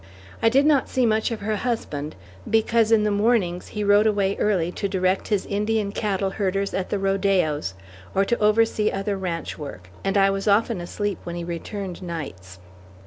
I 0.41 0.49
did 0.49 0.65
not 0.65 0.89
see 0.89 1.05
much 1.05 1.29
of 1.29 1.41
her 1.41 1.57
husband, 1.57 2.15
because 2.49 2.91
in 2.91 3.03
the 3.03 3.11
mornings 3.11 3.67
he 3.67 3.83
rode 3.83 4.07
away 4.07 4.35
early 4.37 4.71
to 4.71 4.89
direct 4.89 5.27
his 5.27 5.45
Indian 5.45 5.91
cattle 5.91 6.31
herders 6.31 6.73
at 6.73 6.89
the 6.89 6.97
rodeos, 6.97 7.75
or 8.15 8.25
to 8.25 8.39
oversee 8.39 8.89
other 8.89 9.15
ranch 9.15 9.59
work, 9.59 9.89
and 10.03 10.17
I 10.17 10.31
was 10.31 10.47
often 10.47 10.81
asleep 10.81 11.19
when 11.23 11.35
he 11.35 11.43
returned 11.43 12.01
nights. 12.01 12.57